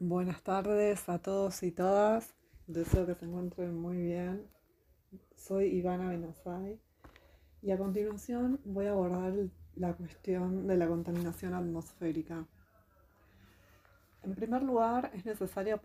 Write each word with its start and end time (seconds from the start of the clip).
Buenas 0.00 0.44
tardes 0.44 1.08
a 1.08 1.18
todos 1.18 1.60
y 1.64 1.72
todas. 1.72 2.32
Deseo 2.68 3.04
que 3.04 3.16
se 3.16 3.24
encuentren 3.24 3.74
muy 3.74 3.96
bien. 3.96 4.46
Soy 5.34 5.64
Ivana 5.64 6.10
Benazay 6.10 6.80
y 7.62 7.72
a 7.72 7.78
continuación 7.78 8.60
voy 8.64 8.86
a 8.86 8.92
abordar 8.92 9.34
la 9.74 9.94
cuestión 9.94 10.68
de 10.68 10.76
la 10.76 10.86
contaminación 10.86 11.52
atmosférica. 11.52 12.46
En 14.22 14.36
primer 14.36 14.62
lugar, 14.62 15.10
es 15.14 15.26
necesario 15.26 15.80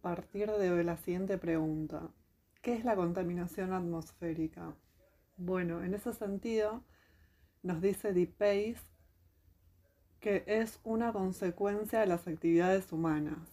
partir 0.00 0.50
de 0.50 0.82
la 0.82 0.96
siguiente 0.96 1.38
pregunta. 1.38 2.10
¿Qué 2.62 2.74
es 2.74 2.84
la 2.84 2.96
contaminación 2.96 3.72
atmosférica? 3.72 4.74
Bueno, 5.36 5.84
en 5.84 5.94
ese 5.94 6.12
sentido, 6.12 6.82
nos 7.62 7.80
dice 7.80 8.12
Deep 8.12 8.34
Pace 8.36 8.92
que 10.22 10.44
es 10.46 10.78
una 10.84 11.12
consecuencia 11.12 11.98
de 11.98 12.06
las 12.06 12.28
actividades 12.28 12.92
humanas. 12.92 13.51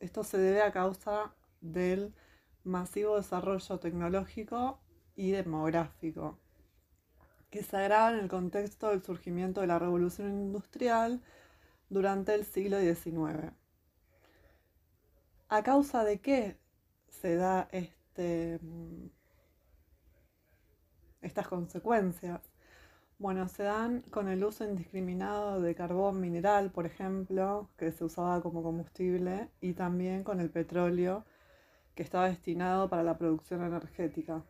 Esto 0.00 0.24
se 0.24 0.38
debe 0.38 0.62
a 0.62 0.72
causa 0.72 1.34
del 1.60 2.14
masivo 2.64 3.16
desarrollo 3.16 3.78
tecnológico 3.78 4.80
y 5.14 5.30
demográfico, 5.30 6.38
que 7.50 7.62
se 7.62 7.76
agrava 7.76 8.12
en 8.12 8.20
el 8.20 8.28
contexto 8.28 8.88
del 8.88 9.02
surgimiento 9.02 9.60
de 9.60 9.66
la 9.66 9.78
revolución 9.78 10.30
industrial 10.30 11.20
durante 11.90 12.34
el 12.34 12.46
siglo 12.46 12.80
XIX. 12.80 13.52
¿A 15.50 15.62
causa 15.62 16.02
de 16.02 16.20
qué 16.20 16.56
se 17.08 17.36
da 17.36 17.68
este, 17.70 18.58
estas 21.20 21.46
consecuencias? 21.46 22.40
Bueno, 23.20 23.48
se 23.48 23.64
dan 23.64 24.00
con 24.00 24.28
el 24.28 24.42
uso 24.42 24.64
indiscriminado 24.64 25.60
de 25.60 25.74
carbón 25.74 26.22
mineral, 26.22 26.70
por 26.70 26.86
ejemplo, 26.86 27.68
que 27.76 27.92
se 27.92 28.02
usaba 28.02 28.40
como 28.40 28.62
combustible, 28.62 29.50
y 29.60 29.74
también 29.74 30.24
con 30.24 30.40
el 30.40 30.48
petróleo, 30.48 31.26
que 31.94 32.02
estaba 32.02 32.30
destinado 32.30 32.88
para 32.88 33.02
la 33.02 33.18
producción 33.18 33.62
energética. 33.62 34.42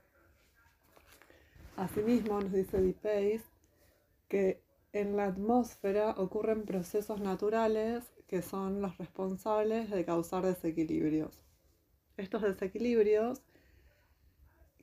Asimismo, 1.76 2.40
nos 2.40 2.52
dice 2.52 2.80
DePace 2.80 3.42
que 4.28 4.62
en 4.92 5.16
la 5.16 5.24
atmósfera 5.24 6.10
ocurren 6.10 6.62
procesos 6.62 7.20
naturales 7.20 8.04
que 8.28 8.40
son 8.40 8.80
los 8.80 8.96
responsables 8.98 9.90
de 9.90 10.04
causar 10.04 10.44
desequilibrios. 10.44 11.42
Estos 12.16 12.42
desequilibrios 12.42 13.42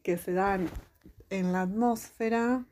que 0.04 0.18
se 0.18 0.34
dan 0.34 0.70
en 1.30 1.54
la 1.54 1.62
atmósfera 1.62 2.66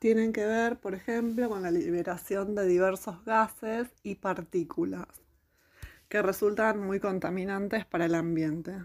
tienen 0.00 0.32
que 0.32 0.46
ver, 0.46 0.80
por 0.80 0.94
ejemplo, 0.94 1.50
con 1.50 1.62
la 1.62 1.70
liberación 1.70 2.54
de 2.54 2.66
diversos 2.66 3.22
gases 3.26 3.86
y 4.02 4.14
partículas 4.14 5.06
que 6.08 6.22
resultan 6.22 6.80
muy 6.80 7.00
contaminantes 7.00 7.84
para 7.84 8.06
el 8.06 8.14
ambiente. 8.14 8.82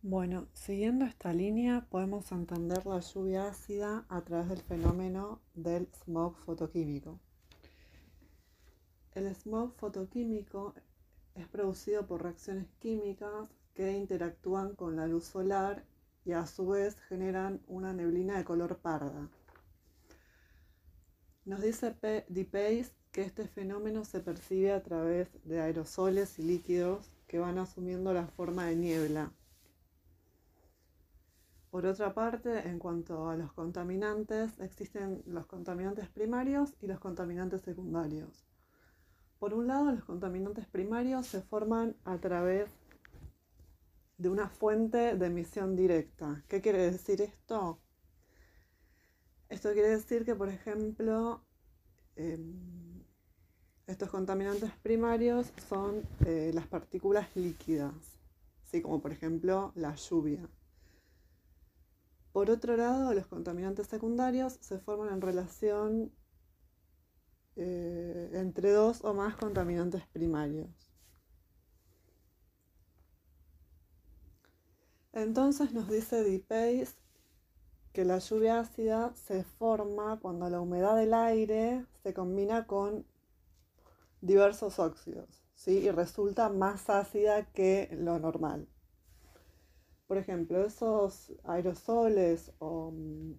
Bueno, 0.00 0.48
siguiendo 0.54 1.04
esta 1.04 1.34
línea 1.34 1.86
podemos 1.90 2.32
entender 2.32 2.86
la 2.86 3.00
lluvia 3.00 3.48
ácida 3.48 4.06
a 4.08 4.22
través 4.22 4.48
del 4.48 4.62
fenómeno 4.62 5.42
del 5.52 5.86
smog 6.02 6.34
fotoquímico. 6.38 7.20
El 9.12 9.34
smog 9.34 9.74
fotoquímico 9.74 10.74
es 11.34 11.46
producido 11.48 12.06
por 12.06 12.22
reacciones 12.22 12.68
químicas 12.80 13.50
que 13.74 13.92
interactúan 13.92 14.74
con 14.76 14.96
la 14.96 15.06
luz 15.06 15.24
solar 15.24 15.84
y 16.24 16.32
a 16.32 16.46
su 16.46 16.68
vez 16.68 16.98
generan 17.02 17.60
una 17.66 17.92
neblina 17.92 18.38
de 18.38 18.44
color 18.44 18.78
parda. 18.78 19.28
Nos 21.44 21.60
dice 21.60 21.94
DePace 22.28 22.90
que 23.12 23.20
este 23.20 23.46
fenómeno 23.46 24.06
se 24.06 24.20
percibe 24.20 24.72
a 24.72 24.82
través 24.82 25.28
de 25.44 25.60
aerosoles 25.60 26.38
y 26.38 26.42
líquidos 26.42 27.10
que 27.26 27.38
van 27.38 27.58
asumiendo 27.58 28.14
la 28.14 28.26
forma 28.28 28.64
de 28.64 28.76
niebla. 28.76 29.30
Por 31.70 31.84
otra 31.84 32.14
parte, 32.14 32.66
en 32.68 32.78
cuanto 32.78 33.28
a 33.28 33.36
los 33.36 33.52
contaminantes, 33.52 34.58
existen 34.58 35.22
los 35.26 35.46
contaminantes 35.46 36.08
primarios 36.08 36.72
y 36.80 36.86
los 36.86 36.98
contaminantes 36.98 37.60
secundarios. 37.60 38.46
Por 39.38 39.52
un 39.52 39.66
lado, 39.66 39.92
los 39.92 40.04
contaminantes 40.04 40.66
primarios 40.66 41.26
se 41.26 41.42
forman 41.42 41.94
a 42.04 42.16
través 42.16 42.70
de 44.16 44.30
una 44.30 44.48
fuente 44.48 45.16
de 45.16 45.26
emisión 45.26 45.76
directa. 45.76 46.42
¿Qué 46.48 46.62
quiere 46.62 46.90
decir 46.90 47.20
esto? 47.20 47.80
Esto 49.54 49.72
quiere 49.72 49.90
decir 49.90 50.24
que, 50.24 50.34
por 50.34 50.48
ejemplo, 50.48 51.40
em, 52.16 53.04
estos 53.86 54.10
contaminantes 54.10 54.72
primarios 54.82 55.52
son 55.68 56.02
eh, 56.26 56.50
las 56.52 56.66
partículas 56.66 57.28
líquidas, 57.36 57.94
¿sí? 58.64 58.82
como 58.82 59.00
por 59.00 59.12
ejemplo 59.12 59.70
la 59.76 59.94
lluvia. 59.94 60.50
Por 62.32 62.50
otro 62.50 62.76
lado, 62.76 63.14
los 63.14 63.28
contaminantes 63.28 63.86
secundarios 63.86 64.58
se 64.60 64.80
forman 64.80 65.14
en 65.14 65.20
relación 65.20 66.12
eh, 67.54 68.30
entre 68.32 68.72
dos 68.72 69.04
o 69.04 69.14
más 69.14 69.36
contaminantes 69.36 70.04
primarios. 70.08 70.68
Entonces 75.12 75.72
nos 75.72 75.88
dice 75.88 76.24
DePace 76.24 77.03
que 77.94 78.04
la 78.04 78.18
lluvia 78.18 78.58
ácida 78.58 79.14
se 79.14 79.44
forma 79.44 80.18
cuando 80.20 80.50
la 80.50 80.60
humedad 80.60 80.96
del 80.96 81.14
aire 81.14 81.86
se 82.02 82.12
combina 82.12 82.66
con 82.66 83.06
diversos 84.20 84.80
óxidos 84.80 85.44
¿sí? 85.54 85.78
y 85.78 85.90
resulta 85.92 86.48
más 86.48 86.90
ácida 86.90 87.46
que 87.52 87.88
lo 87.92 88.18
normal. 88.18 88.66
Por 90.08 90.18
ejemplo, 90.18 90.64
esos 90.66 91.32
aerosoles 91.44 92.52
o 92.58 92.90
mm, 92.90 93.34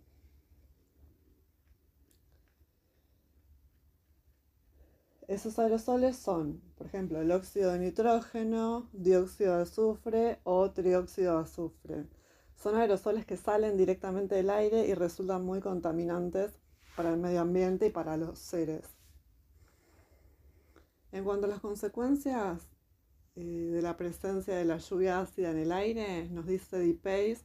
Esos 5.27 5.57
aerosoles 5.57 6.17
son, 6.17 6.61
por 6.77 6.85
ejemplo, 6.85 7.19
el 7.19 7.31
óxido 7.31 7.71
de 7.71 7.79
nitrógeno, 7.79 8.87
dióxido 8.93 9.55
de 9.55 9.63
azufre 9.63 10.39
o 10.43 10.69
trióxido 10.69 11.37
de 11.37 11.41
azufre. 11.41 12.05
Son 12.55 12.75
aerosoles 12.75 13.25
que 13.25 13.37
salen 13.37 13.77
directamente 13.77 14.35
del 14.35 14.49
aire 14.49 14.87
y 14.87 14.93
resultan 14.93 15.45
muy 15.45 15.59
contaminantes 15.59 16.51
para 16.95 17.11
el 17.11 17.17
medio 17.17 17.41
ambiente 17.41 17.87
y 17.87 17.89
para 17.89 18.17
los 18.17 18.39
seres. 18.39 18.95
En 21.11 21.23
cuanto 21.23 21.45
a 21.45 21.49
las 21.49 21.59
consecuencias 21.59 22.67
eh, 23.35 23.41
de 23.41 23.81
la 23.81 23.97
presencia 23.97 24.55
de 24.55 24.65
la 24.65 24.77
lluvia 24.77 25.19
ácida 25.19 25.51
en 25.51 25.57
el 25.57 25.71
aire, 25.71 26.27
nos 26.29 26.45
dice 26.45 26.77
DePace 26.77 27.43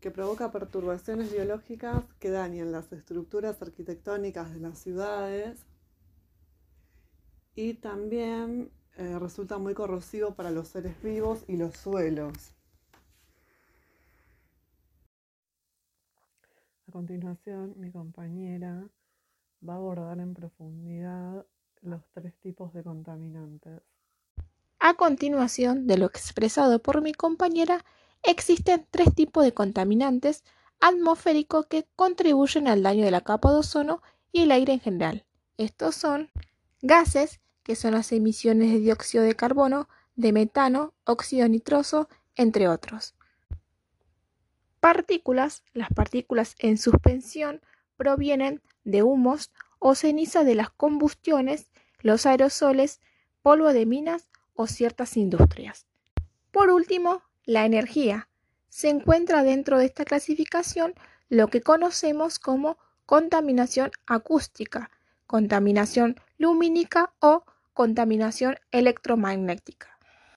que 0.00 0.10
provoca 0.10 0.52
perturbaciones 0.52 1.32
biológicas 1.32 2.04
que 2.18 2.30
dañan 2.30 2.72
las 2.72 2.92
estructuras 2.92 3.60
arquitectónicas 3.62 4.52
de 4.52 4.60
las 4.60 4.78
ciudades 4.78 5.66
y 7.54 7.74
también 7.74 8.70
eh, 8.98 9.18
resulta 9.18 9.58
muy 9.58 9.74
corrosivo 9.74 10.34
para 10.34 10.50
los 10.50 10.68
seres 10.68 11.02
vivos 11.02 11.44
y 11.48 11.56
los 11.56 11.76
suelos. 11.76 12.55
A 16.88 16.92
continuación, 16.92 17.74
mi 17.76 17.90
compañera 17.90 18.88
va 19.66 19.74
a 19.74 19.76
abordar 19.76 20.20
en 20.20 20.34
profundidad 20.34 21.44
los 21.82 22.02
tres 22.12 22.34
tipos 22.40 22.72
de 22.72 22.84
contaminantes. 22.84 23.82
A 24.78 24.94
continuación 24.94 25.88
de 25.88 25.98
lo 25.98 26.06
expresado 26.06 26.80
por 26.80 27.02
mi 27.02 27.12
compañera, 27.12 27.84
existen 28.22 28.86
tres 28.90 29.12
tipos 29.14 29.42
de 29.42 29.52
contaminantes 29.52 30.44
atmosféricos 30.80 31.66
que 31.66 31.88
contribuyen 31.96 32.68
al 32.68 32.84
daño 32.84 33.04
de 33.04 33.10
la 33.10 33.22
capa 33.22 33.50
de 33.50 33.58
ozono 33.58 34.00
y 34.30 34.42
el 34.42 34.52
aire 34.52 34.74
en 34.74 34.80
general. 34.80 35.26
Estos 35.56 35.96
son 35.96 36.30
gases, 36.82 37.40
que 37.64 37.74
son 37.74 37.94
las 37.94 38.12
emisiones 38.12 38.70
de 38.70 38.78
dióxido 38.78 39.24
de 39.24 39.34
carbono, 39.34 39.88
de 40.14 40.32
metano, 40.32 40.94
óxido 41.04 41.48
nitroso, 41.48 42.08
entre 42.36 42.68
otros. 42.68 43.15
Partículas. 44.86 45.64
Las 45.72 45.88
partículas 45.88 46.54
en 46.60 46.78
suspensión 46.78 47.60
provienen 47.96 48.62
de 48.84 49.02
humos 49.02 49.50
o 49.80 49.96
ceniza 49.96 50.44
de 50.44 50.54
las 50.54 50.70
combustiones, 50.70 51.72
los 52.02 52.24
aerosoles, 52.24 53.00
polvo 53.42 53.72
de 53.72 53.84
minas 53.84 54.28
o 54.54 54.68
ciertas 54.68 55.16
industrias. 55.16 55.88
Por 56.52 56.70
último, 56.70 57.22
la 57.46 57.66
energía. 57.66 58.28
Se 58.68 58.88
encuentra 58.88 59.42
dentro 59.42 59.78
de 59.78 59.86
esta 59.86 60.04
clasificación 60.04 60.94
lo 61.28 61.48
que 61.48 61.62
conocemos 61.62 62.38
como 62.38 62.78
contaminación 63.06 63.90
acústica, 64.06 64.92
contaminación 65.26 66.14
lumínica 66.38 67.12
o 67.18 67.42
contaminación 67.74 68.54
electromagnética. 68.70 69.95